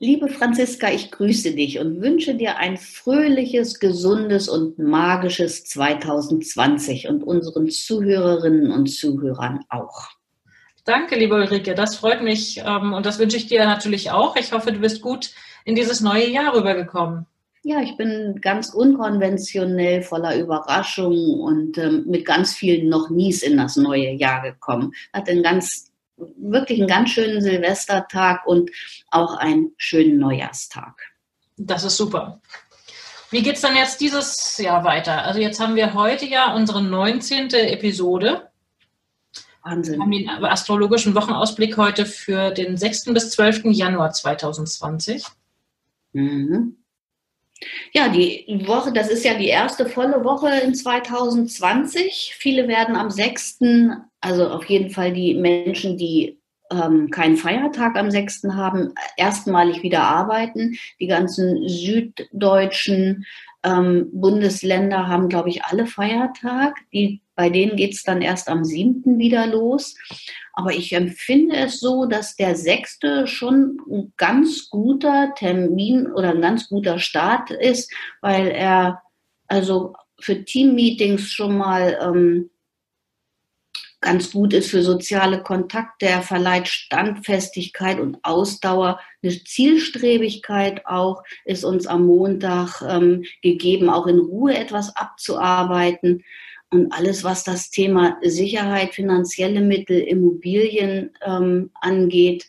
[0.00, 7.24] Liebe Franziska, ich grüße dich und wünsche dir ein fröhliches, gesundes und magisches 2020 und
[7.24, 10.08] unseren Zuhörerinnen und Zuhörern auch.
[10.84, 14.36] Danke, liebe Ulrike, das freut mich ähm, und das wünsche ich dir natürlich auch.
[14.36, 15.30] Ich hoffe, du bist gut
[15.64, 17.26] in dieses neue Jahr rübergekommen.
[17.64, 23.56] Ja, ich bin ganz unkonventionell, voller Überraschungen und ähm, mit ganz vielen noch nies in
[23.56, 24.92] das neue Jahr gekommen.
[25.12, 25.90] Hatte einen ganz,
[26.36, 28.70] wirklich einen ganz schönen Silvestertag und
[29.10, 31.00] auch einen schönen Neujahrstag.
[31.56, 32.40] Das ist super.
[33.30, 35.24] Wie geht es dann jetzt dieses Jahr weiter?
[35.24, 37.50] Also jetzt haben wir heute ja unsere 19.
[37.50, 38.48] Episode.
[39.62, 39.96] Wahnsinn.
[39.96, 43.06] Wir haben den astrologischen Wochenausblick heute für den 6.
[43.06, 43.66] bis 12.
[43.66, 45.24] Januar 2020.
[46.12, 46.76] Mhm.
[47.92, 52.34] Ja, die Woche, das ist ja die erste volle Woche in 2020.
[52.38, 53.58] Viele werden am 6.,
[54.20, 56.38] also auf jeden Fall die Menschen, die
[56.70, 58.44] ähm, keinen Feiertag am 6.
[58.52, 60.76] haben, erstmalig wieder arbeiten.
[61.00, 63.24] Die ganzen süddeutschen
[63.64, 66.76] ähm, Bundesländer haben, glaube ich, alle Feiertag.
[66.92, 69.18] Die, bei denen geht es dann erst am 7.
[69.18, 69.96] wieder los.
[70.52, 72.98] Aber ich empfinde es so, dass der 6.
[73.24, 79.02] schon ein ganz guter Termin oder ein ganz guter Start ist, weil er
[79.46, 82.50] also für Teammeetings schon mal ähm,
[84.00, 86.06] ganz gut ist für soziale Kontakte.
[86.06, 89.00] Er verleiht Standfestigkeit und Ausdauer.
[89.22, 96.22] Eine Zielstrebigkeit auch ist uns am Montag ähm, gegeben, auch in Ruhe etwas abzuarbeiten.
[96.70, 102.46] Und alles, was das Thema Sicherheit, finanzielle Mittel, Immobilien ähm, angeht,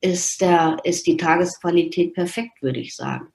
[0.00, 3.28] ist, der, ist die Tagesqualität perfekt, würde ich sagen.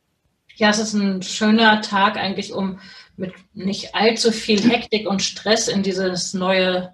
[0.56, 2.80] Ja, es ist ein schöner Tag eigentlich, um
[3.16, 6.94] mit nicht allzu viel Hektik und Stress in dieses neue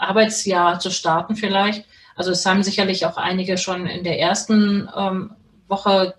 [0.00, 1.84] Arbeitsjahr zu starten vielleicht.
[2.16, 5.32] Also es haben sicherlich auch einige schon in der ersten ähm,
[5.68, 6.14] Woche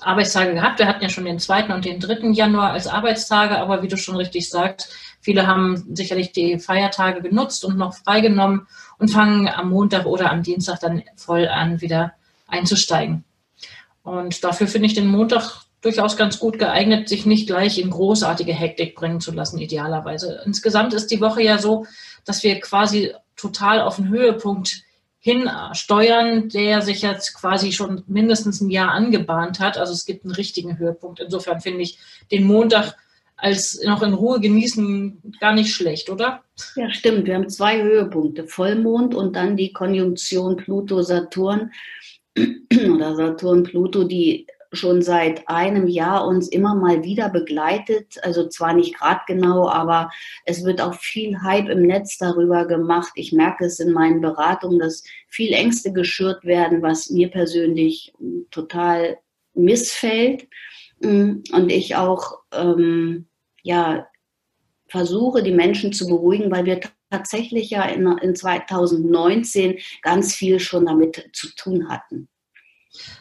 [0.00, 0.78] Arbeitstage gehabt.
[0.78, 3.96] Wir hatten ja schon den zweiten und den dritten Januar als Arbeitstage, aber wie du
[3.96, 8.66] schon richtig sagst, viele haben sicherlich die Feiertage genutzt und noch freigenommen
[8.98, 12.12] und fangen am Montag oder am Dienstag dann voll an, wieder
[12.48, 13.24] einzusteigen.
[14.02, 18.52] Und dafür finde ich den Montag durchaus ganz gut geeignet, sich nicht gleich in großartige
[18.52, 20.42] Hektik bringen zu lassen, idealerweise.
[20.46, 21.86] Insgesamt ist die Woche ja so,
[22.24, 24.82] dass wir quasi total auf den Höhepunkt
[25.18, 29.78] hinsteuern, der sich jetzt quasi schon mindestens ein Jahr angebahnt hat.
[29.78, 31.20] Also es gibt einen richtigen Höhepunkt.
[31.20, 31.98] Insofern finde ich
[32.30, 32.96] den Montag
[33.36, 36.44] als noch in Ruhe genießen gar nicht schlecht, oder?
[36.76, 37.26] Ja, stimmt.
[37.26, 38.46] Wir haben zwei Höhepunkte.
[38.46, 41.72] Vollmond und dann die Konjunktion Pluto-Saturn
[42.92, 48.18] oder Saturn-Pluto, die schon seit einem Jahr uns immer mal wieder begleitet.
[48.22, 50.10] Also zwar nicht gerade genau, aber
[50.44, 53.12] es wird auch viel Hype im Netz darüber gemacht.
[53.16, 58.12] Ich merke es in meinen Beratungen, dass viel Ängste geschürt werden, was mir persönlich
[58.50, 59.18] total
[59.54, 60.48] missfällt.
[61.00, 63.26] Und ich auch, ähm,
[63.62, 64.06] ja,
[64.88, 66.80] versuche, die Menschen zu beruhigen, weil wir
[67.10, 72.28] tatsächlich ja in, in 2019 ganz viel schon damit zu tun hatten.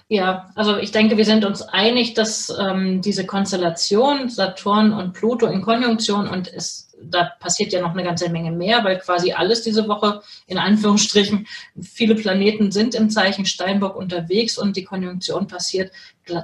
[0.07, 5.47] Ja, also ich denke, wir sind uns einig, dass ähm, diese Konstellation Saturn und Pluto
[5.47, 9.63] in Konjunktion und es, da passiert ja noch eine ganze Menge mehr, weil quasi alles
[9.63, 11.47] diese Woche in Anführungsstrichen,
[11.81, 15.91] viele Planeten sind im Zeichen Steinbock unterwegs und die Konjunktion passiert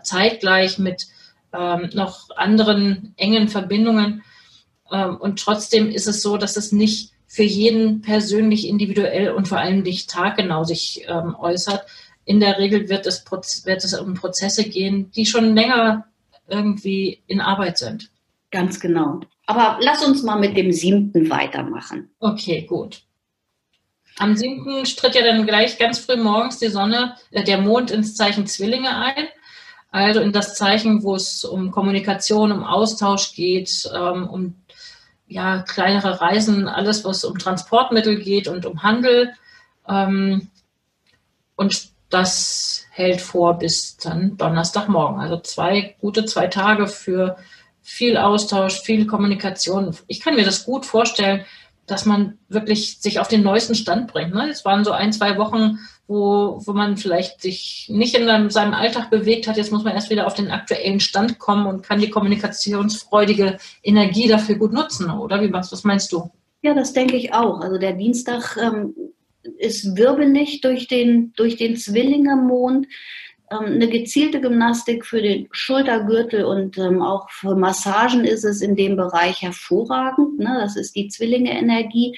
[0.03, 1.07] zeitgleich mit
[1.53, 4.23] ähm, noch anderen engen Verbindungen.
[4.91, 9.59] Ähm, und trotzdem ist es so, dass es nicht für jeden persönlich individuell und vor
[9.59, 11.85] allem nicht taggenau sich ähm, äußert,
[12.29, 13.25] in der Regel wird es,
[13.65, 16.05] wird es um Prozesse gehen, die schon länger
[16.47, 18.11] irgendwie in Arbeit sind.
[18.51, 19.21] Ganz genau.
[19.47, 22.11] Aber lass uns mal mit dem siebten weitermachen.
[22.19, 23.01] Okay, gut.
[24.19, 28.13] Am siebten tritt ja dann gleich ganz früh morgens die Sonne, äh, der Mond ins
[28.13, 29.27] Zeichen Zwillinge ein.
[29.89, 34.55] Also in das Zeichen, wo es um Kommunikation, um Austausch geht, ähm, um
[35.25, 39.33] ja, kleinere Reisen, alles, was um Transportmittel geht und um Handel.
[39.87, 40.51] Ähm,
[41.55, 45.19] und das hält vor bis dann Donnerstagmorgen.
[45.19, 47.37] Also zwei gute zwei Tage für
[47.81, 49.95] viel Austausch, viel Kommunikation.
[50.07, 51.45] Ich kann mir das gut vorstellen,
[51.87, 54.33] dass man wirklich sich auf den neuesten Stand bringt.
[54.33, 54.49] Ne?
[54.49, 59.09] Es waren so ein, zwei Wochen, wo, wo man vielleicht sich nicht in seinem Alltag
[59.09, 59.57] bewegt hat.
[59.57, 64.27] Jetzt muss man erst wieder auf den aktuellen Stand kommen und kann die kommunikationsfreudige Energie
[64.27, 65.41] dafür gut nutzen, oder?
[65.41, 66.29] Wie was, meinst du?
[66.61, 67.61] Ja, das denke ich auch.
[67.61, 68.93] Also der Dienstag ähm,
[69.57, 72.87] ist wirbelig durch den, durch den Zwillingemond.
[73.51, 78.75] Ähm, eine gezielte Gymnastik für den Schultergürtel und ähm, auch für Massagen ist es in
[78.75, 80.39] dem Bereich hervorragend.
[80.39, 80.57] Ne?
[80.61, 82.17] Das ist die Zwillinge-Energie.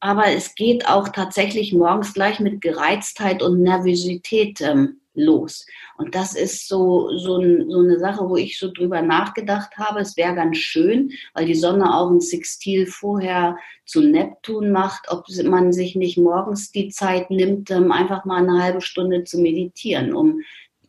[0.00, 5.66] Aber es geht auch tatsächlich morgens gleich mit Gereiztheit und Nervosität ähm, los.
[5.98, 10.00] Und das ist so, so, ein, so, eine Sache, wo ich so drüber nachgedacht habe.
[10.00, 15.26] Es wäre ganz schön, weil die Sonne auch ein Sextil vorher zu Neptun macht, ob
[15.44, 20.14] man sich nicht morgens die Zeit nimmt, ähm, einfach mal eine halbe Stunde zu meditieren,
[20.14, 20.40] um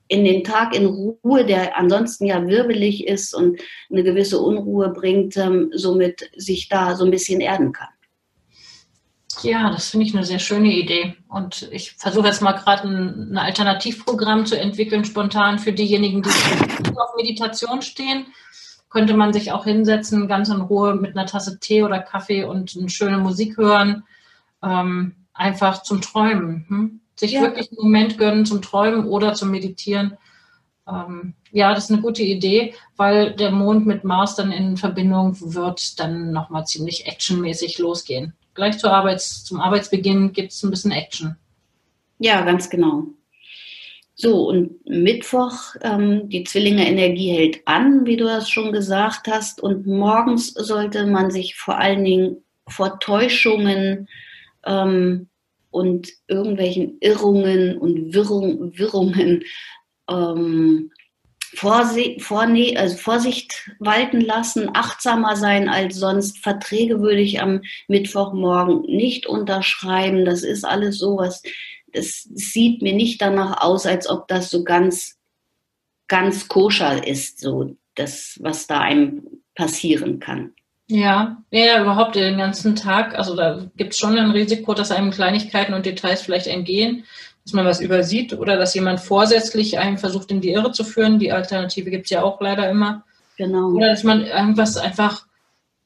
[0.10, 3.60] in den Tag in Ruhe, der ansonsten ja wirbelig ist und
[3.90, 7.90] eine gewisse Unruhe bringt, ähm, somit sich da so ein bisschen erden kann.
[9.44, 11.16] Ja, das finde ich eine sehr schöne Idee.
[11.28, 16.98] Und ich versuche jetzt mal gerade ein, ein, Alternativprogramm zu entwickeln, spontan für diejenigen, die
[16.98, 18.28] auf Meditation stehen.
[18.90, 22.76] Könnte man sich auch hinsetzen, ganz in Ruhe mit einer Tasse Tee oder Kaffee und
[22.78, 24.04] eine schöne Musik hören.
[24.64, 26.66] Ähm, einfach zum Träumen.
[26.68, 27.00] Hm?
[27.16, 27.42] Sich ja.
[27.42, 30.18] wirklich einen Moment gönnen zum Träumen oder zum Meditieren.
[30.88, 35.36] Ähm, ja, das ist eine gute Idee, weil der Mond mit Mars dann in Verbindung
[35.54, 38.34] wird, dann nochmal ziemlich actionmäßig losgehen.
[38.58, 41.38] Gleich zur Arbeits-, zum Arbeitsbeginn gibt es ein bisschen Action.
[42.18, 43.04] Ja, ganz genau.
[44.16, 49.62] So, und Mittwoch, ähm, die Zwillinge-Energie hält an, wie du das schon gesagt hast.
[49.62, 54.10] Und morgens sollte man sich vor allen Dingen vor Täuschungen
[54.66, 55.28] ähm,
[55.70, 59.44] und irgendwelchen Irrungen und Wirrung, Wirrungen
[60.10, 60.92] ähm,
[61.56, 66.40] Vorsicht, vorne, also Vorsicht walten lassen, achtsamer sein als sonst.
[66.40, 70.26] Verträge würde ich am Mittwochmorgen nicht unterschreiben.
[70.26, 71.42] Das ist alles sowas.
[71.94, 75.18] Das sieht mir nicht danach aus, als ob das so ganz,
[76.08, 79.24] ganz koscher ist, so das, was da einem
[79.56, 80.54] passieren kann.
[80.90, 83.16] Ja, ja, überhaupt den ganzen Tag.
[83.16, 87.04] Also da gibt es schon ein Risiko, dass einem Kleinigkeiten und Details vielleicht entgehen,
[87.48, 91.18] dass man was übersieht oder dass jemand vorsätzlich einem versucht, in die Irre zu führen.
[91.18, 93.06] Die Alternative gibt es ja auch leider immer.
[93.38, 93.70] Genau.
[93.70, 95.26] Oder dass man irgendwas einfach,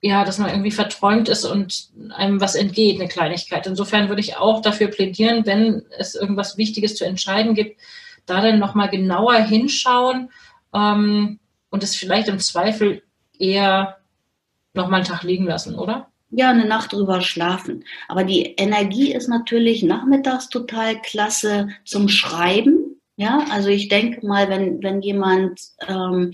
[0.02, 3.68] ja, dass man irgendwie verträumt ist und einem was entgeht, eine Kleinigkeit.
[3.68, 7.80] Insofern würde ich auch dafür plädieren, wenn es irgendwas Wichtiges zu entscheiden gibt,
[8.26, 10.32] da dann nochmal genauer hinschauen
[10.74, 13.04] ähm, und es vielleicht im Zweifel
[13.38, 13.98] eher
[14.74, 16.11] noch mal einen Tag liegen lassen, oder?
[16.32, 17.84] Ja, eine Nacht drüber schlafen.
[18.08, 23.02] Aber die Energie ist natürlich nachmittags total klasse zum Schreiben.
[23.18, 26.32] Ja, also ich denke mal, wenn, wenn jemand ähm,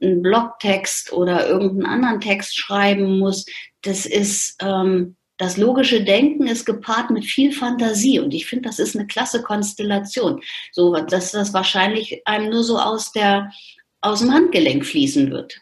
[0.00, 3.46] einen Blogtext oder irgendeinen anderen Text schreiben muss,
[3.82, 8.80] das ist ähm, das logische Denken ist gepaart mit viel Fantasie und ich finde, das
[8.80, 10.42] ist eine klasse Konstellation.
[10.72, 13.52] So, dass das wahrscheinlich einem nur so aus der
[14.00, 15.60] aus dem Handgelenk fließen wird.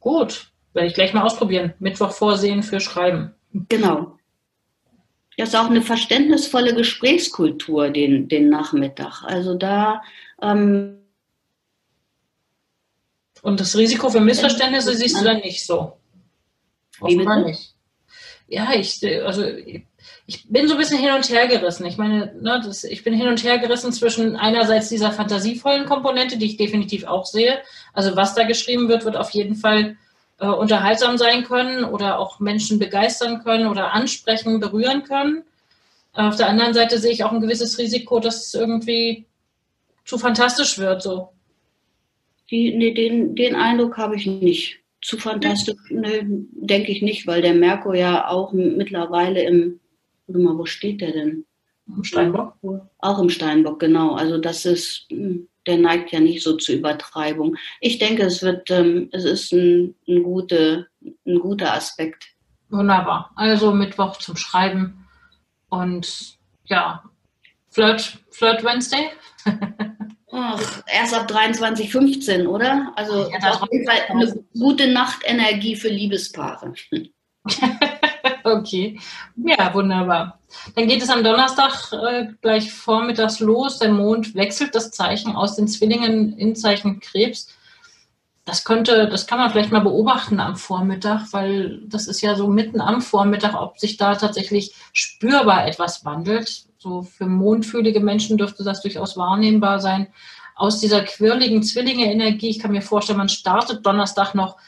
[0.00, 1.74] Gut, werde ich gleich mal ausprobieren.
[1.78, 3.34] Mittwoch vorsehen für Schreiben.
[3.68, 4.16] Genau.
[5.36, 9.22] Das ist auch eine verständnisvolle Gesprächskultur den, den Nachmittag.
[9.22, 10.02] Also da.
[10.42, 10.98] Ähm,
[13.42, 15.96] Und das Risiko für Missverständnisse siehst du dann nicht so.
[17.00, 17.74] Offenbar nicht.
[18.48, 19.44] Ja, ich, also
[20.26, 21.86] ich bin so ein bisschen hin und her gerissen.
[21.86, 26.36] Ich meine, ne, das, ich bin hin und her gerissen zwischen einerseits dieser fantasievollen Komponente,
[26.36, 27.60] die ich definitiv auch sehe.
[27.92, 29.96] Also was da geschrieben wird, wird auf jeden Fall
[30.40, 35.42] äh, unterhaltsam sein können oder auch Menschen begeistern können oder ansprechen, berühren können.
[36.12, 39.26] Auf der anderen Seite sehe ich auch ein gewisses Risiko, dass es irgendwie
[40.04, 41.02] zu fantastisch wird.
[41.02, 41.28] So.
[42.50, 44.80] Die, nee, den, den Eindruck habe ich nicht.
[45.02, 49.80] Zu fantastisch, nee, denke ich nicht, weil der Merkur ja auch mittlerweile im,
[50.26, 51.44] mal, wo steht der denn?
[51.86, 52.54] Im Steinbock?
[52.98, 54.14] Auch im Steinbock, genau.
[54.14, 57.56] Also das ist, hm, der neigt ja nicht so zur Übertreibung.
[57.80, 60.88] Ich denke, es wird, ähm, es ist ein, ein, gute,
[61.26, 62.28] ein guter Aspekt.
[62.70, 63.30] Wunderbar.
[63.36, 65.06] Also Mittwoch zum Schreiben
[65.68, 67.02] und ja,
[67.68, 69.10] Flirt, Flirt Wednesday.
[70.32, 72.92] Ach, erst ab 23.15, oder?
[72.94, 76.72] Also ja, auf jeden Fall eine gute Nachtenergie für Liebespaare.
[78.44, 78.98] okay.
[79.36, 80.38] Ja, wunderbar.
[80.74, 83.78] Dann geht es am Donnerstag äh, gleich vormittags los.
[83.78, 87.48] Der Mond wechselt das Zeichen aus den Zwillingen in Zeichen Krebs.
[88.44, 92.48] Das könnte, das kann man vielleicht mal beobachten am Vormittag, weil das ist ja so
[92.48, 96.64] mitten am Vormittag, ob sich da tatsächlich spürbar etwas wandelt.
[96.78, 100.08] So für mondfühlige Menschen dürfte das durchaus wahrnehmbar sein.
[100.56, 104.58] aus dieser quirligen Zwillinge-Energie, ich kann mir vorstellen, man startet Donnerstag noch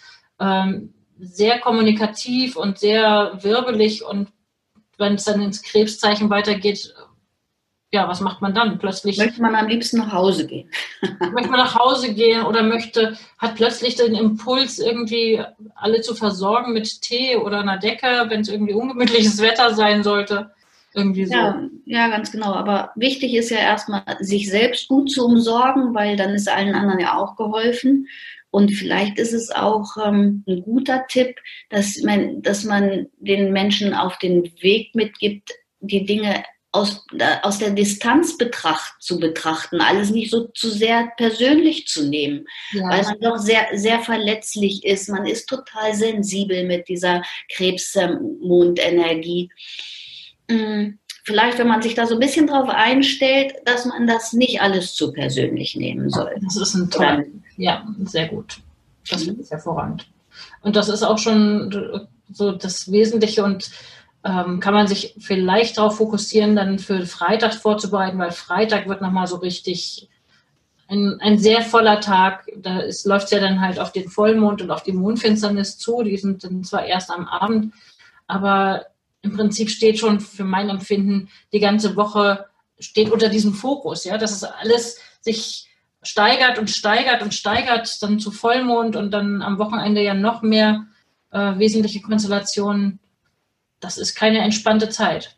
[0.41, 4.29] ähm, sehr kommunikativ und sehr wirbelig und
[4.99, 6.95] wenn es dann ins Krebszeichen weitergeht,
[7.95, 8.79] ja, was macht man dann?
[8.79, 10.71] Plötzlich möchte man am liebsten nach Hause gehen.
[11.33, 15.43] möchte man nach Hause gehen oder möchte, hat plötzlich den Impuls, irgendwie
[15.75, 20.53] alle zu versorgen mit Tee oder einer Decke, wenn es irgendwie ungemütliches Wetter sein sollte.
[20.95, 21.35] Irgendwie so.
[21.35, 22.53] Ja, ja, ganz genau.
[22.55, 27.01] Aber wichtig ist ja erstmal, sich selbst gut zu umsorgen, weil dann ist allen anderen
[27.01, 28.09] ja auch geholfen.
[28.53, 31.37] Und vielleicht ist es auch ähm, ein guter Tipp,
[31.71, 37.07] dass man, dass man den Menschen auf den Weg mitgibt, die Dinge aus,
[37.43, 42.89] aus der Distanz betracht, zu betrachten, alles nicht so zu sehr persönlich zu nehmen, ja.
[42.91, 45.09] weil man doch sehr, sehr verletzlich ist.
[45.09, 49.49] Man ist total sensibel mit dieser Krebsmondenergie.
[50.51, 54.61] Hm, vielleicht, wenn man sich da so ein bisschen drauf einstellt, dass man das nicht
[54.61, 56.35] alles zu persönlich nehmen soll.
[56.43, 57.25] Das ist ein toller,
[57.57, 58.61] ja, sehr gut.
[59.09, 59.41] Das mhm.
[59.41, 60.07] ist hervorragend.
[60.63, 63.71] Und das ist auch schon so das Wesentliche und
[64.25, 69.27] ähm, kann man sich vielleicht darauf fokussieren, dann für Freitag vorzubereiten, weil Freitag wird nochmal
[69.27, 70.09] so richtig
[70.89, 72.47] ein, ein sehr voller Tag.
[72.57, 76.03] Da läuft es ja dann halt auf den Vollmond und auf die Mondfinsternis zu.
[76.03, 77.75] Die sind dann zwar erst am Abend,
[78.27, 78.87] aber
[79.23, 82.47] im Prinzip steht schon für mein Empfinden die ganze Woche
[82.79, 85.69] steht unter diesem Fokus, ja, dass es alles sich
[86.03, 90.87] steigert und steigert und steigert dann zu Vollmond und dann am Wochenende ja noch mehr
[91.31, 92.99] äh, wesentliche Konstellationen
[93.83, 95.37] das ist keine entspannte Zeit.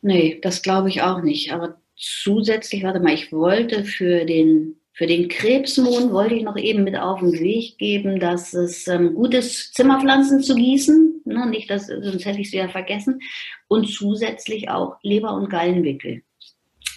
[0.00, 1.52] Nee, das glaube ich auch nicht.
[1.52, 6.84] Aber zusätzlich, warte mal, ich wollte für den, für den Krebsmond, wollte ich noch eben
[6.84, 11.22] mit auf den Weg geben, dass es ähm, gut ist, Zimmerpflanzen zu gießen.
[11.26, 13.20] Ne, nicht, dass, sonst hätte ich sie ja vergessen.
[13.68, 16.22] Und zusätzlich auch Leber- und Gallenwickel.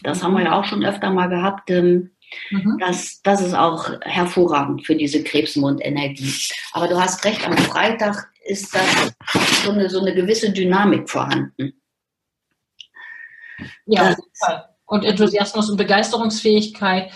[0.03, 0.23] Das mhm.
[0.23, 1.69] haben wir ja auch schon öfter mal gehabt.
[1.69, 2.11] Ähm,
[2.49, 2.77] Mhm.
[2.79, 6.33] Das, das ist auch hervorragend für diese Krebsmondenergie.
[6.73, 9.13] Aber du hast recht, am Freitag ist das
[9.63, 11.73] so eine, so eine gewisse Dynamik vorhanden.
[13.85, 14.15] Ja,
[14.85, 17.11] und Enthusiasmus und Begeisterungsfähigkeit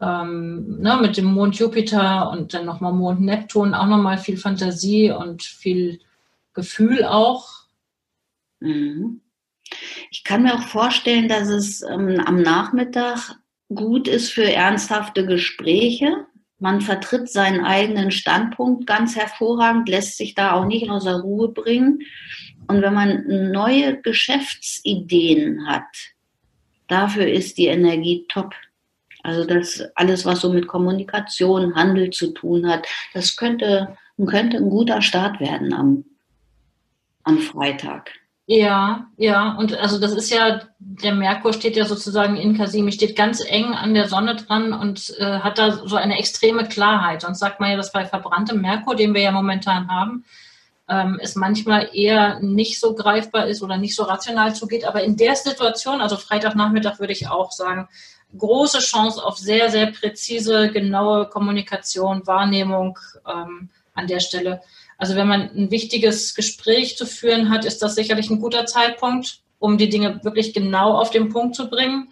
[0.00, 5.10] ähm, ne, mit dem Mond Jupiter und dann nochmal Mond Neptun, auch nochmal viel Fantasie
[5.10, 6.00] und viel
[6.52, 7.64] Gefühl auch.
[8.60, 9.20] Mhm.
[10.10, 13.36] Ich kann mir auch vorstellen, dass es ähm, am Nachmittag
[13.74, 16.26] gut ist für ernsthafte Gespräche.
[16.58, 22.00] Man vertritt seinen eigenen Standpunkt ganz hervorragend, lässt sich da auch nicht außer Ruhe bringen.
[22.68, 25.84] Und wenn man neue Geschäftsideen hat,
[26.88, 28.54] dafür ist die Energie top.
[29.22, 34.70] Also das alles, was so mit Kommunikation, Handel zu tun hat, das könnte, könnte ein
[34.70, 36.04] guter Start werden am,
[37.24, 38.10] am Freitag.
[38.46, 43.16] Ja, ja, und also das ist ja, der Merkur steht ja sozusagen in Kasimi, steht
[43.16, 47.22] ganz eng an der Sonne dran und äh, hat da so eine extreme Klarheit.
[47.22, 50.26] Sonst sagt man ja, dass bei verbranntem Merkur, den wir ja momentan haben,
[50.90, 54.84] ähm, es manchmal eher nicht so greifbar ist oder nicht so rational zugeht.
[54.84, 57.88] Aber in der Situation, also Freitagnachmittag würde ich auch sagen,
[58.36, 64.60] große Chance auf sehr, sehr präzise, genaue Kommunikation, Wahrnehmung ähm, an der Stelle.
[65.04, 69.40] Also wenn man ein wichtiges Gespräch zu führen hat, ist das sicherlich ein guter Zeitpunkt,
[69.58, 72.08] um die Dinge wirklich genau auf den Punkt zu bringen.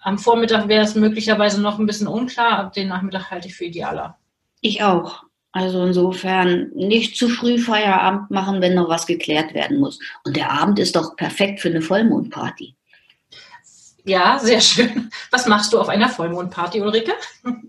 [0.00, 3.66] Am Vormittag wäre es möglicherweise noch ein bisschen unklar, aber den Nachmittag halte ich für
[3.66, 4.16] idealer.
[4.62, 5.24] Ich auch.
[5.52, 9.98] Also insofern nicht zu früh Feierabend machen, wenn noch was geklärt werden muss.
[10.24, 12.74] Und der Abend ist doch perfekt für eine Vollmondparty.
[14.06, 15.10] Ja, sehr schön.
[15.30, 17.12] Was machst du auf einer Vollmondparty, Ulrike?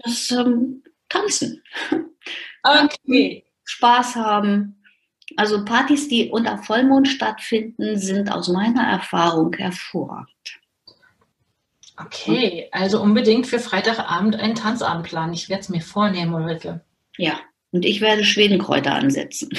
[0.06, 1.62] Das ähm, Tanzen.
[2.64, 3.45] Okay.
[3.66, 4.82] Spaß haben.
[5.38, 10.30] Also Partys, die unter Vollmond stattfinden, sind aus meiner Erfahrung hervorragend.
[11.98, 15.34] Okay, also unbedingt für Freitagabend einen Tanzabend planen.
[15.34, 16.82] Ich werde es mir vornehmen, Ulrike.
[17.18, 17.40] Ja,
[17.72, 19.50] und ich werde Schwedenkräuter ansetzen.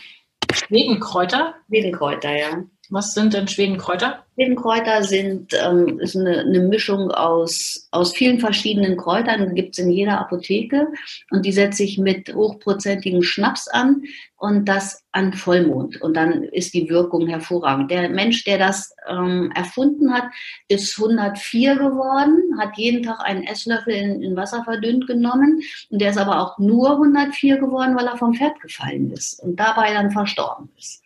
[0.52, 1.54] Schwedenkräuter?
[1.68, 2.64] Schwedenkräuter, ja.
[2.92, 4.22] Was sind denn Schwedenkräuter?
[4.34, 9.90] Schwedenkräuter sind ähm, ist eine, eine Mischung aus, aus vielen verschiedenen Kräutern, gibt es in
[9.90, 10.88] jeder Apotheke
[11.30, 14.02] und die setze ich mit hochprozentigem Schnaps an
[14.36, 17.90] und das an Vollmond und dann ist die Wirkung hervorragend.
[17.90, 20.24] Der Mensch, der das ähm, erfunden hat,
[20.68, 26.10] ist 104 geworden, hat jeden Tag einen Esslöffel in, in Wasser verdünnt genommen und der
[26.10, 30.10] ist aber auch nur 104 geworden, weil er vom Pferd gefallen ist und dabei dann
[30.10, 31.01] verstorben ist.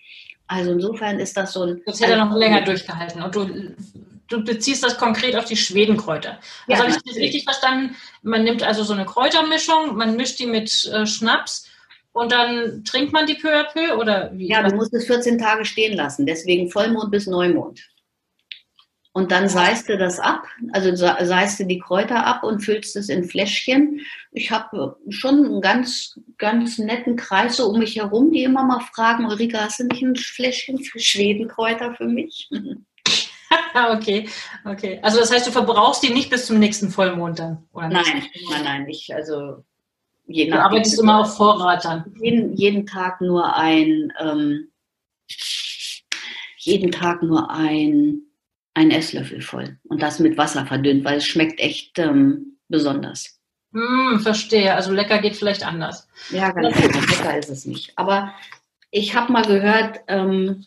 [0.48, 1.82] Also insofern ist das so ein.
[1.86, 3.22] Das hätte er noch länger durchgehalten.
[3.22, 3.74] Und du,
[4.28, 6.38] du beziehst das konkret auf die Schwedenkräuter.
[6.40, 7.96] Also ja, habe ich das richtig verstanden?
[8.22, 11.68] Man nimmt also so eine Kräutermischung, man mischt die mit äh, Schnaps
[12.12, 14.48] und dann trinkt man die peu à peu oder wie?
[14.48, 17.80] Ja, du musst es 14 Tage stehen lassen, deswegen Vollmond bis Neumond.
[19.16, 23.08] Und dann seist du das ab, also seist du die Kräuter ab und füllst es
[23.08, 24.02] in Fläschchen.
[24.30, 28.80] Ich habe schon einen ganz, ganz netten Kreis so um mich herum, die immer mal
[28.80, 32.50] fragen, Ulrike, hast du nicht ein Fläschchen für Schwedenkräuter für mich?
[33.90, 34.28] okay,
[34.66, 35.00] okay.
[35.00, 37.88] Also das heißt, du verbrauchst die nicht bis zum nächsten Vollmond dann, oder?
[37.88, 39.14] Nein, nein, nein, nicht.
[39.14, 39.64] Also
[40.26, 40.58] je nach.
[40.58, 42.14] Du arbeitest immer auf Vorrat dann.
[42.20, 44.68] Jeden, jeden Tag nur ein, ähm,
[46.58, 48.25] jeden Tag nur ein
[48.76, 53.40] ein Esslöffel voll und das mit Wasser verdünnt, weil es schmeckt echt ähm, besonders.
[53.72, 54.74] Hm, verstehe.
[54.74, 56.06] Also lecker geht vielleicht anders.
[56.30, 57.00] Ja, ganz genau.
[57.00, 57.94] Lecker ist es nicht.
[57.96, 58.34] Aber
[58.90, 60.66] ich habe mal gehört, ähm,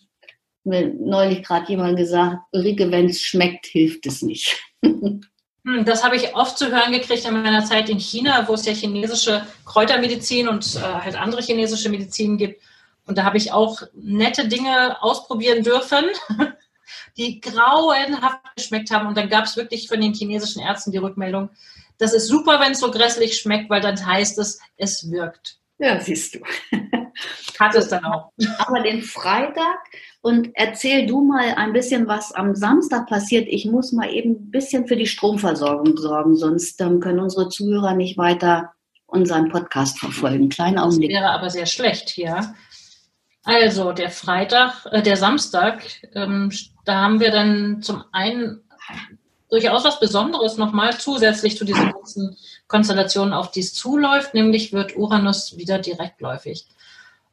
[0.63, 4.59] neulich gerade jemand gesagt, Ulrike, wenn es schmeckt, hilft es nicht.
[5.65, 8.65] Hm, das habe ich oft zu hören gekriegt in meiner Zeit in China, wo es
[8.65, 12.61] ja chinesische Kräutermedizin und äh, halt andere chinesische Medizin gibt.
[13.05, 16.05] Und da habe ich auch nette Dinge ausprobieren dürfen.
[17.17, 19.07] die grauenhaft geschmeckt haben.
[19.07, 21.49] Und dann gab es wirklich von den chinesischen Ärzten die Rückmeldung,
[21.99, 25.57] das ist super, wenn es so grässlich schmeckt, weil dann heißt es, es wirkt.
[25.79, 26.39] Ja, siehst du.
[27.59, 28.31] Hat es dann auch.
[28.57, 29.77] Aber den Freitag
[30.21, 33.47] und erzähl du mal ein bisschen, was am Samstag passiert.
[33.49, 37.95] Ich muss mal eben ein bisschen für die Stromversorgung sorgen, sonst ähm, können unsere Zuhörer
[37.95, 38.73] nicht weiter
[39.07, 40.49] unseren Podcast verfolgen.
[40.49, 41.11] Kleinen Augenblick.
[41.11, 42.53] Das wäre aber sehr schlecht hier.
[43.43, 46.51] Also der Freitag, äh, der Samstag, ähm,
[46.89, 48.61] da haben wir dann zum einen
[49.47, 52.35] durchaus was Besonderes nochmal zusätzlich zu diesen ganzen
[52.67, 56.65] Konstellationen, auf die es zuläuft, nämlich wird Uranus wieder direktläufig.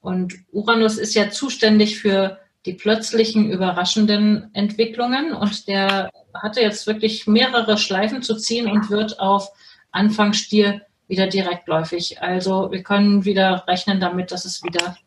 [0.03, 7.27] Und Uranus ist ja zuständig für die plötzlichen, überraschenden Entwicklungen und der hatte jetzt wirklich
[7.27, 9.49] mehrere Schleifen zu ziehen und wird auf
[9.91, 12.21] Anfang Stier wieder direktläufig.
[12.21, 14.99] Also wir können wieder rechnen damit, dass es wieder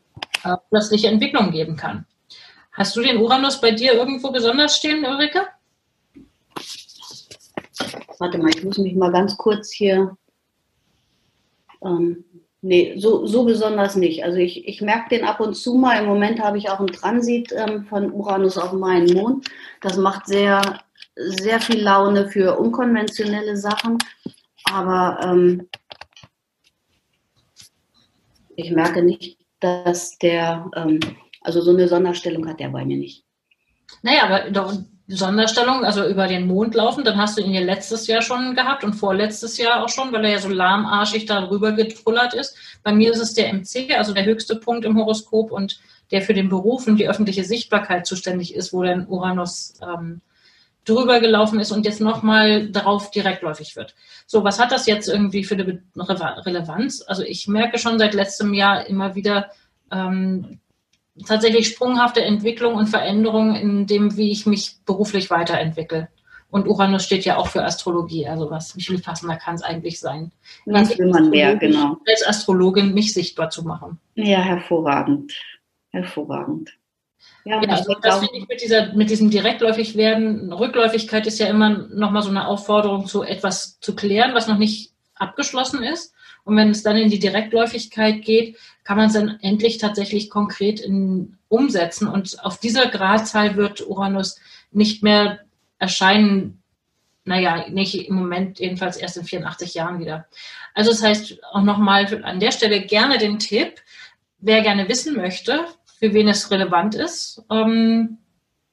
[0.43, 2.07] äh, plötzliche Entwicklungen geben kann.
[2.79, 5.45] Hast du den Uranus bei dir irgendwo besonders stehen, Ulrike?
[8.19, 10.15] Warte mal, ich muss mich mal ganz kurz hier.
[11.83, 12.23] Ähm,
[12.61, 14.23] nee, so, so besonders nicht.
[14.23, 16.01] Also ich, ich merke den ab und zu mal.
[16.01, 19.49] Im Moment habe ich auch einen Transit ähm, von Uranus auf meinen Mond.
[19.81, 20.61] Das macht sehr,
[21.17, 23.97] sehr viel Laune für unkonventionelle Sachen.
[24.71, 25.67] Aber ähm,
[28.55, 31.01] ich merke nicht, dass der, ähm,
[31.41, 33.23] also so eine Sonderstellung hat der bei mir nicht.
[34.02, 34.73] Naja, aber doch,
[35.12, 38.84] Sonderstellung, also über den Mond laufen, dann hast du ihn ja letztes Jahr schon gehabt
[38.84, 42.56] und vorletztes Jahr auch schon, weil er ja so lahmarschig darüber getrullert ist.
[42.84, 45.80] Bei mir ist es der MC, also der höchste Punkt im Horoskop und
[46.12, 50.21] der für den Beruf und die öffentliche Sichtbarkeit zuständig ist, wo dann Uranus ähm,
[50.86, 53.95] drüber gelaufen ist und jetzt nochmal darauf direktläufig wird.
[54.28, 57.04] So, was hat das jetzt irgendwie für eine Relevanz?
[57.08, 59.49] Also ich merke schon seit letztem Jahr immer wieder
[59.91, 60.60] ähm,
[61.27, 66.10] tatsächlich sprunghafte Entwicklung und Veränderungen in dem, wie ich mich beruflich weiterentwickle.
[66.51, 69.99] Und Uranus steht ja auch für Astrologie, also was wie viel passender kann es eigentlich
[69.99, 70.32] sein?
[70.65, 71.97] Was will man mehr, genau.
[72.08, 73.99] Als Astrologin mich sichtbar zu machen.
[74.15, 75.34] Ja, hervorragend.
[75.91, 76.71] Hervorragend.
[77.45, 81.47] Ja, ja also das finde ich mit, dieser, mit diesem direktläufig werden, Rückläufigkeit ist ja
[81.47, 86.13] immer nochmal so eine Aufforderung, zu etwas zu klären, was noch nicht abgeschlossen ist.
[86.49, 90.79] Und wenn es dann in die Direktläufigkeit geht, kann man es dann endlich tatsächlich konkret
[90.79, 92.07] in, umsetzen.
[92.07, 94.39] Und auf dieser Gradzahl wird Uranus
[94.71, 95.41] nicht mehr
[95.77, 96.63] erscheinen,
[97.23, 100.25] naja, nicht im Moment, jedenfalls erst in 84 Jahren wieder.
[100.73, 103.75] Also das heißt auch nochmal an der Stelle gerne den Tipp,
[104.39, 105.65] wer gerne wissen möchte,
[105.99, 108.17] für wen es relevant ist, ähm,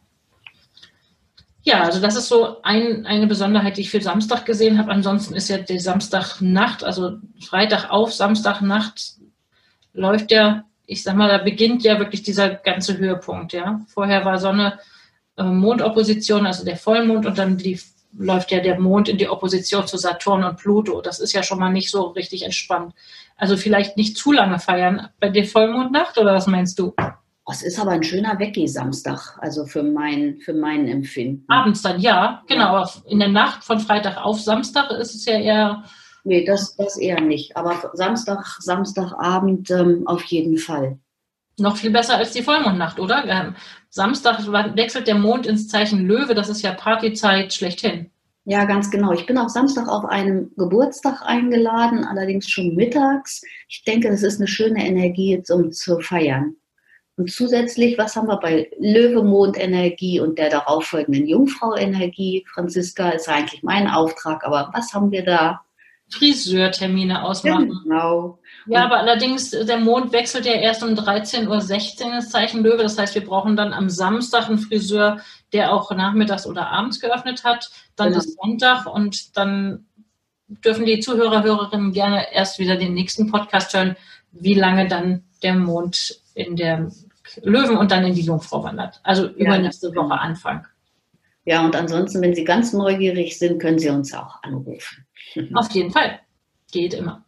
[1.67, 4.93] Ja, also das ist so ein, eine Besonderheit, die ich für Samstag gesehen habe.
[4.93, 9.17] Ansonsten ist ja die Samstagnacht, also Freitag auf Samstagnacht
[9.93, 13.81] läuft ja ich sag mal, da beginnt ja wirklich dieser ganze Höhepunkt, ja.
[13.89, 14.79] Vorher war Sonne,
[15.37, 19.87] äh, Mondopposition, also der Vollmond, und dann lief, läuft ja der Mond in die Opposition
[19.87, 21.01] zu Saturn und Pluto.
[21.03, 22.95] Das ist ja schon mal nicht so richtig entspannt.
[23.37, 26.95] Also vielleicht nicht zu lange feiern bei der Vollmondnacht, oder was meinst du?
[27.49, 31.45] Oh, es ist aber ein schöner Weggeh-Samstag, also für mein, für mein Empfinden.
[31.47, 32.79] Abends dann, ja, genau.
[32.79, 32.91] Ja.
[33.07, 35.85] In der Nacht von Freitag auf Samstag ist es ja eher
[36.27, 37.57] Nee, das, das eher nicht.
[37.57, 40.99] Aber Samstag, Samstagabend ähm, auf jeden Fall.
[41.57, 43.25] Noch viel besser als die Vollmondnacht, oder?
[43.29, 43.55] Ähm,
[43.91, 44.45] Samstag
[44.77, 48.11] wechselt der Mond ins Zeichen Löwe, das ist ja Partyzeit schlechthin.
[48.45, 49.13] Ja, ganz genau.
[49.13, 53.43] Ich bin auch Samstag auf einem Geburtstag eingeladen, allerdings schon mittags.
[53.69, 56.57] Ich denke, das ist eine schöne Energie, um zu feiern.
[57.17, 62.45] Und zusätzlich, was haben wir bei Löwemond-Energie und der darauffolgenden Jungfrau-Energie?
[62.53, 65.63] Franziska ist eigentlich mein Auftrag, aber was haben wir da?
[66.09, 67.81] Friseurtermine ausmachen.
[67.83, 68.39] Genau.
[68.67, 72.85] Ja, aber allerdings, der Mond wechselt ja erst um 13.16 Uhr ins Zeichen Löwe.
[72.85, 75.21] Das heißt, wir brauchen dann am Samstag einen Friseur,
[75.53, 77.71] der auch nachmittags oder abends geöffnet hat.
[77.97, 78.19] Dann genau.
[78.19, 79.87] ist Sonntag und dann
[80.47, 83.97] dürfen die Zuhörer, Hörerinnen gerne erst wieder den nächsten Podcast hören,
[84.31, 86.91] wie lange dann der Mond in der
[87.43, 89.01] Löwen und dann in die Jungfrau wandert.
[89.03, 90.67] Also übernächste ja, Woche Anfang.
[91.45, 95.07] Ja, und ansonsten, wenn Sie ganz neugierig sind, können Sie uns auch anrufen.
[95.55, 96.21] Auf jeden Fall.
[96.73, 97.25] Geht immer.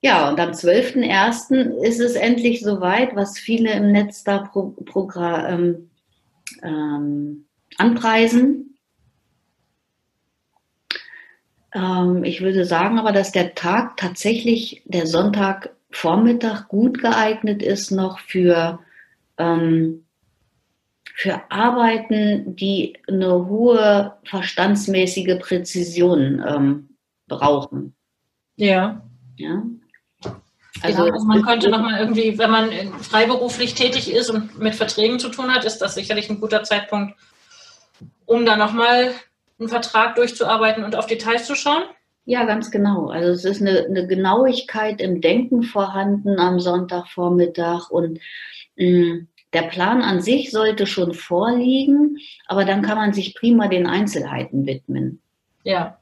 [0.00, 1.82] Ja, und am 12.01.
[1.82, 5.90] ist es endlich soweit, was viele im Netz da pro, pro, ähm,
[6.62, 7.46] ähm,
[7.78, 8.76] anpreisen.
[11.74, 15.06] Ähm, ich würde sagen aber, dass der Tag tatsächlich, der
[15.94, 18.80] Sonntagvormittag, gut geeignet ist noch für,
[19.38, 20.04] ähm,
[21.14, 26.88] für Arbeiten, die eine hohe verstandsmäßige Präzision ähm,
[27.28, 27.94] brauchen.
[28.56, 29.02] Ja.
[29.36, 29.62] Ja.
[30.82, 35.18] Also, ja, also man könnte nochmal irgendwie, wenn man freiberuflich tätig ist und mit Verträgen
[35.18, 37.16] zu tun hat, ist das sicherlich ein guter Zeitpunkt,
[38.26, 39.12] um da nochmal
[39.58, 41.84] einen Vertrag durchzuarbeiten und auf Details zu schauen?
[42.26, 43.08] Ja, ganz genau.
[43.08, 48.18] Also es ist eine, eine Genauigkeit im Denken vorhanden am Sonntagvormittag und
[48.76, 53.68] mh, mm, der Plan an sich sollte schon vorliegen, aber dann kann man sich prima
[53.68, 55.20] den Einzelheiten widmen.
[55.62, 55.98] Ja.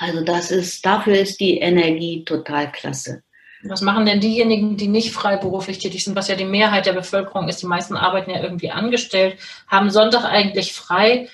[0.00, 3.22] Also das ist, dafür ist die Energie total klasse.
[3.62, 7.48] Was machen denn diejenigen, die nicht freiberuflich tätig sind, was ja die Mehrheit der Bevölkerung
[7.48, 7.62] ist?
[7.62, 11.28] Die meisten arbeiten ja irgendwie angestellt, haben Sonntag eigentlich frei.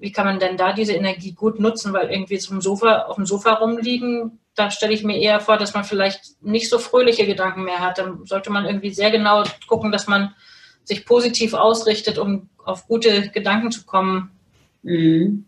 [0.00, 1.92] Wie kann man denn da diese Energie gut nutzen?
[1.92, 5.74] Weil irgendwie zum Sofa, auf dem Sofa rumliegen, da stelle ich mir eher vor, dass
[5.74, 7.98] man vielleicht nicht so fröhliche Gedanken mehr hat.
[7.98, 10.34] Dann sollte man irgendwie sehr genau gucken, dass man
[10.84, 14.30] sich positiv ausrichtet, um auf gute Gedanken zu kommen.
[14.82, 15.44] Mhm.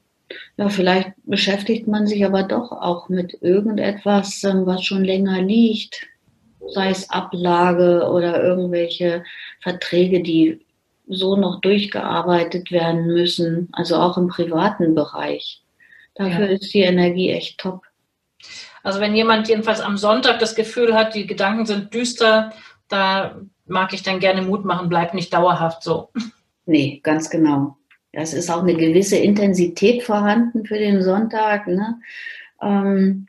[0.57, 6.09] Ja, vielleicht beschäftigt man sich aber doch auch mit irgendetwas, ähm, was schon länger liegt
[6.69, 9.25] sei es Ablage oder irgendwelche
[9.61, 10.65] Verträge, die
[11.07, 15.63] so noch durchgearbeitet werden müssen, also auch im privaten Bereich.
[16.15, 16.53] Dafür ja.
[16.53, 17.83] ist die Energie echt top.
[18.83, 22.53] Also wenn jemand jedenfalls am Sonntag das Gefühl hat, die Gedanken sind düster,
[22.89, 26.11] da mag ich dann gerne Mut machen, bleibt nicht dauerhaft so.
[26.67, 27.77] Nee, ganz genau.
[28.13, 31.67] Es ist auch eine gewisse Intensität vorhanden für den Sonntag.
[31.67, 32.01] Ne?
[32.61, 33.27] Ähm,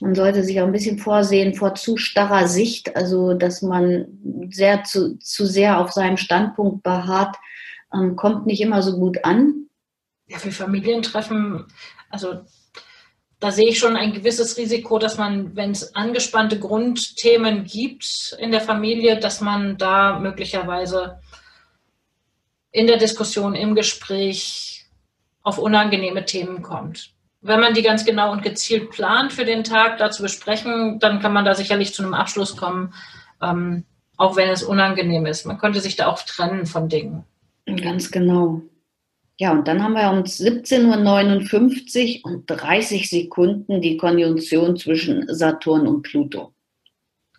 [0.00, 4.06] man sollte sich auch ein bisschen vorsehen vor zu starrer Sicht, also dass man
[4.50, 7.36] sehr zu, zu sehr auf seinem Standpunkt beharrt,
[7.92, 9.66] ähm, kommt nicht immer so gut an.
[10.26, 11.66] Ja, für Familientreffen,
[12.10, 12.40] also
[13.40, 18.50] da sehe ich schon ein gewisses Risiko, dass man, wenn es angespannte Grundthemen gibt in
[18.50, 21.20] der Familie, dass man da möglicherweise
[22.70, 24.86] in der Diskussion, im Gespräch
[25.42, 27.13] auf unangenehme Themen kommt
[27.44, 31.20] wenn man die ganz genau und gezielt plant für den Tag, da zu besprechen, dann
[31.20, 32.94] kann man da sicherlich zu einem Abschluss kommen,
[33.42, 33.84] ähm,
[34.16, 35.44] auch wenn es unangenehm ist.
[35.44, 37.24] Man könnte sich da auch trennen von Dingen.
[37.66, 38.62] Ganz genau.
[39.38, 45.86] Ja, und dann haben wir um 17.59 Uhr und 30 Sekunden die Konjunktion zwischen Saturn
[45.86, 46.54] und Pluto.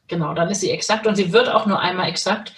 [0.07, 2.53] Genau, dann ist sie exakt und sie wird auch nur einmal exakt.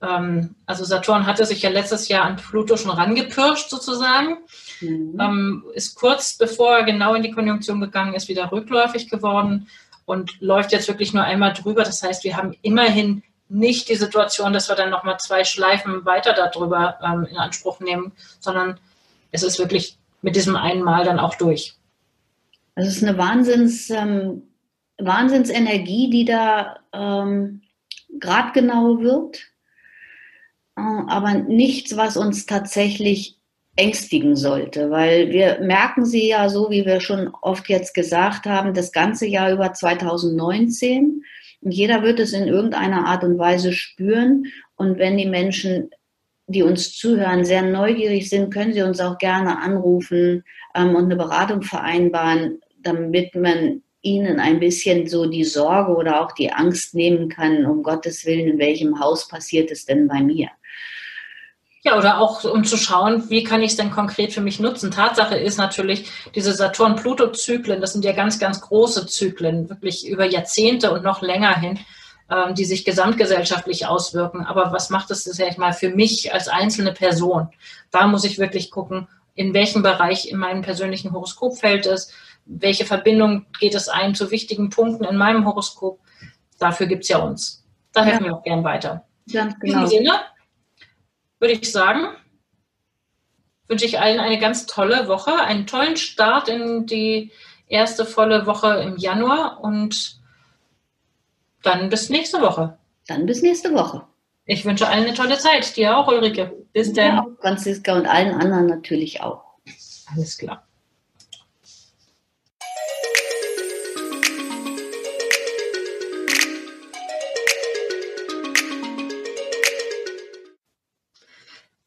[0.00, 4.38] Ähm, also Saturn hatte sich ja letztes Jahr an Pluto schon rangepirscht sozusagen.
[4.80, 5.18] Mhm.
[5.20, 9.68] Ähm, ist kurz bevor er genau in die Konjunktion gegangen ist, wieder rückläufig geworden
[10.04, 11.84] und läuft jetzt wirklich nur einmal drüber.
[11.84, 16.32] Das heißt, wir haben immerhin nicht die Situation, dass wir dann nochmal zwei Schleifen weiter
[16.32, 18.80] darüber ähm, in Anspruch nehmen, sondern
[19.30, 21.74] es ist wirklich mit diesem einen Mal dann auch durch.
[22.74, 24.44] Es ist eine Wahnsinns, ähm,
[24.98, 27.62] Wahnsinnsenergie, die da ähm,
[28.18, 29.38] gradgenau wird,
[30.76, 33.36] äh, aber nichts, was uns tatsächlich
[33.76, 38.74] ängstigen sollte, weil wir merken sie ja so, wie wir schon oft jetzt gesagt haben,
[38.74, 41.22] das ganze Jahr über 2019
[41.62, 45.90] und jeder wird es in irgendeiner Art und Weise spüren und wenn die Menschen,
[46.46, 51.16] die uns zuhören, sehr neugierig sind, können sie uns auch gerne anrufen ähm, und eine
[51.16, 57.28] Beratung vereinbaren, damit man ihnen ein bisschen so die Sorge oder auch die Angst nehmen
[57.28, 60.48] kann, um Gottes Willen, in welchem Haus passiert es denn bei mir?
[61.84, 64.92] Ja, oder auch um zu schauen, wie kann ich es denn konkret für mich nutzen.
[64.92, 70.92] Tatsache ist natürlich, diese Saturn-Pluto-Zyklen, das sind ja ganz, ganz große Zyklen, wirklich über Jahrzehnte
[70.92, 71.80] und noch länger hin,
[72.30, 74.46] ähm, die sich gesamtgesellschaftlich auswirken.
[74.46, 77.48] Aber was macht es, sag ich mal, für mich als einzelne Person?
[77.90, 82.12] Da muss ich wirklich gucken, in welchem Bereich in meinem persönlichen Horoskop fällt es,
[82.44, 85.98] welche Verbindung geht es ein zu wichtigen Punkten in meinem Horoskop.
[86.60, 87.64] Dafür gibt es ja uns.
[87.92, 88.30] Da helfen ja.
[88.30, 89.04] wir auch gern weiter.
[89.32, 89.80] Ganz genau.
[89.80, 90.20] In diesem Sinne
[91.42, 92.06] würde ich sagen,
[93.66, 97.32] wünsche ich allen eine ganz tolle Woche, einen tollen Start in die
[97.66, 100.20] erste volle Woche im Januar und
[101.62, 102.78] dann bis nächste Woche.
[103.08, 104.06] Dann bis nächste Woche.
[104.44, 105.76] Ich wünsche allen eine tolle Zeit.
[105.76, 106.52] Dir auch, Ulrike.
[106.72, 107.16] Bis dann.
[107.16, 109.42] Ja, Franziska und allen anderen natürlich auch.
[110.14, 110.64] Alles klar.